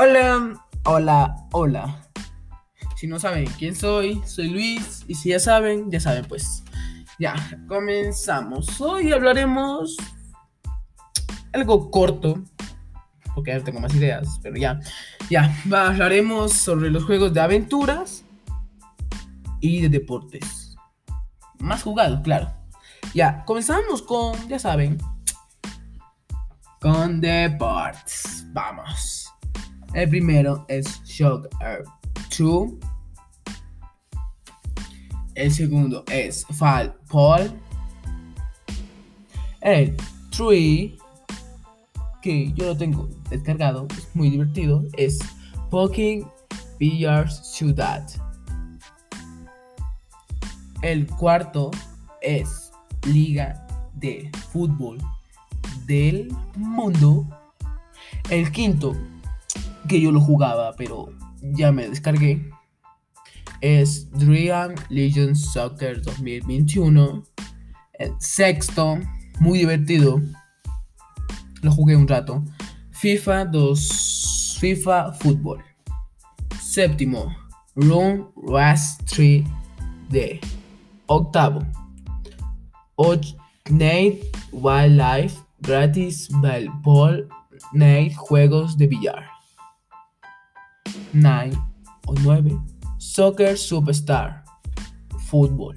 Hola, 0.00 0.64
hola, 0.84 1.34
hola. 1.50 2.08
Si 2.94 3.08
no 3.08 3.18
saben 3.18 3.46
quién 3.58 3.74
soy, 3.74 4.22
soy 4.24 4.48
Luis. 4.48 5.04
Y 5.08 5.16
si 5.16 5.30
ya 5.30 5.40
saben, 5.40 5.90
ya 5.90 5.98
saben 5.98 6.24
pues. 6.24 6.62
Ya, 7.18 7.34
comenzamos. 7.66 8.80
Hoy 8.80 9.10
hablaremos 9.10 9.96
algo 11.52 11.90
corto. 11.90 12.44
Porque 13.34 13.58
tengo 13.58 13.80
más 13.80 13.92
ideas, 13.92 14.38
pero 14.40 14.54
ya. 14.56 14.78
Ya, 15.30 15.52
hablaremos 15.64 16.52
sobre 16.52 16.92
los 16.92 17.02
juegos 17.02 17.34
de 17.34 17.40
aventuras 17.40 18.24
y 19.58 19.82
de 19.82 19.88
deportes. 19.88 20.76
Más 21.58 21.82
jugados, 21.82 22.20
claro. 22.22 22.54
Ya, 23.14 23.44
comenzamos 23.44 24.02
con, 24.02 24.48
ya 24.48 24.60
saben, 24.60 24.96
con 26.80 27.20
deportes. 27.20 28.46
Vamos. 28.52 29.17
El 29.98 30.08
primero 30.10 30.64
es 30.68 31.02
Shock 31.02 31.48
Air 31.60 31.82
2. 32.38 32.70
El 35.34 35.52
segundo 35.52 36.04
es 36.06 36.46
Fall 36.52 36.94
Paul. 37.10 37.50
El 39.60 39.96
3, 40.30 40.92
que 42.22 42.52
yo 42.52 42.66
lo 42.66 42.76
tengo 42.76 43.08
descargado, 43.28 43.88
es 43.90 44.08
muy 44.14 44.30
divertido, 44.30 44.84
es 44.96 45.18
Poking 45.68 46.24
Billiard 46.78 47.32
Ciudad. 47.32 48.08
El 50.82 51.08
cuarto 51.08 51.72
es 52.22 52.70
Liga 53.04 53.66
de 53.94 54.30
Fútbol 54.52 54.98
del 55.86 56.32
Mundo. 56.54 57.26
El 58.30 58.52
quinto 58.52 58.94
que 59.88 60.00
yo 60.00 60.12
lo 60.12 60.20
jugaba, 60.20 60.74
pero 60.76 61.08
ya 61.40 61.72
me 61.72 61.88
descargué. 61.88 62.48
Es 63.60 64.10
Dream 64.12 64.74
Legends 64.88 65.52
Soccer 65.52 66.00
2021. 66.02 67.24
El 67.94 68.12
sexto, 68.20 68.98
muy 69.40 69.58
divertido. 69.58 70.20
Lo 71.62 71.72
jugué 71.72 71.96
un 71.96 72.06
rato. 72.06 72.44
FIFA 72.92 73.46
2, 73.46 74.58
FIFA 74.60 75.12
Fútbol. 75.14 75.64
Séptimo, 76.60 77.34
Run 77.74 78.28
Rush 78.36 78.98
3D. 79.06 80.40
Octavo, 81.06 81.62
Nate 83.70 84.20
Wildlife 84.52 85.36
Gratis 85.62 86.28
Ball 86.82 87.28
Nate 87.72 88.14
Juegos 88.14 88.76
de 88.76 88.86
Billar. 88.86 89.37
9 91.12 91.52
o 92.06 92.14
9, 92.14 92.58
Soccer 92.98 93.56
Superstar, 93.56 94.44
fútbol. 95.26 95.76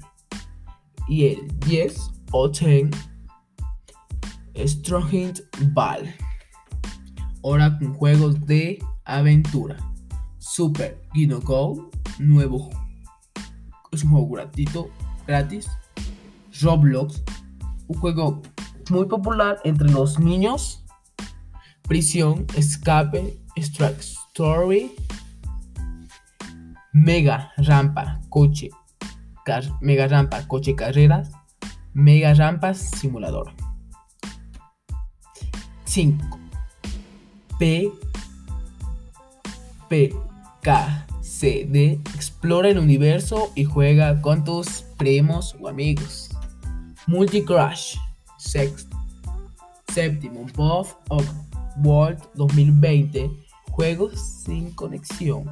Y 1.08 1.26
el 1.26 1.58
10 1.60 1.96
o 2.32 2.48
10, 2.48 2.90
Stronging 4.56 5.34
Ball. 5.72 6.14
Ahora 7.44 7.76
con 7.78 7.94
juegos 7.94 8.46
de 8.46 8.78
aventura. 9.04 9.76
Super 10.38 11.00
Gino 11.12 11.40
Go, 11.40 11.90
nuevo. 12.18 12.70
Es 13.90 14.04
un 14.04 14.10
juego 14.10 14.28
gratuito, 14.30 14.90
gratis. 15.26 15.68
Roblox, 16.60 17.22
un 17.88 17.98
juego 17.98 18.42
muy 18.90 19.06
popular 19.06 19.58
entre 19.64 19.90
los 19.90 20.18
niños. 20.18 20.84
Prisión, 21.82 22.46
Escape, 22.54 23.38
Strike 23.56 24.00
Story, 24.00 24.92
Mega 26.92 27.52
rampa, 27.56 28.20
coche, 28.28 28.68
mega 29.80 30.06
rampa, 30.06 30.46
coche 30.46 30.74
carreras, 30.74 31.30
mega 31.94 32.34
rampas, 32.34 32.78
simulador. 32.78 33.50
5. 35.84 36.38
P, 37.58 37.90
P, 39.88 40.14
K, 40.62 41.06
C, 41.20 41.66
D. 41.68 42.00
Explora 42.14 42.68
el 42.68 42.78
universo 42.78 43.50
y 43.54 43.64
juega 43.64 44.20
con 44.20 44.44
tus 44.44 44.82
primos 44.96 45.56
o 45.60 45.68
amigos. 45.68 46.30
Multi 47.06 47.42
Crash. 47.42 47.96
Sexto. 48.38 48.96
Séptimo. 49.92 50.46
Buff 50.54 50.94
of 51.08 51.26
World 51.82 52.22
2020. 52.34 53.30
Juegos 53.70 54.20
sin 54.44 54.70
conexión. 54.72 55.50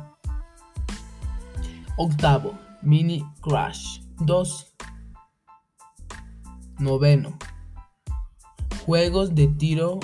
Octavo, 2.03 2.59
Mini 2.81 3.23
Crash 3.43 4.01
2. 4.21 4.75
Noveno, 6.79 7.37
Juegos 8.87 9.35
de 9.35 9.49
tiro 9.49 10.01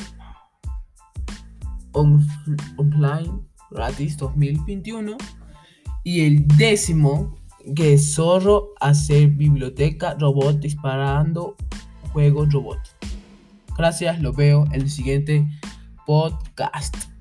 online 1.94 3.40
gratis 3.70 4.18
2021. 4.18 5.16
Y 6.04 6.26
el 6.26 6.46
décimo, 6.46 7.34
que 7.74 7.96
Zorro 7.96 8.74
hacer 8.78 9.28
biblioteca 9.28 10.16
robot 10.20 10.56
disparando 10.60 11.56
juegos 12.12 12.52
robot. 12.52 12.78
Gracias, 13.74 14.20
lo 14.20 14.34
veo 14.34 14.66
en 14.66 14.82
el 14.82 14.90
siguiente 14.90 15.48
podcast. 16.04 17.15